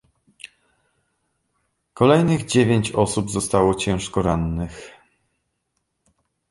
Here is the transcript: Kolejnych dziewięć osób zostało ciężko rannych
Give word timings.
Kolejnych 1.93 2.45
dziewięć 2.45 2.91
osób 2.91 3.31
zostało 3.31 3.75
ciężko 3.75 4.21
rannych 4.21 4.91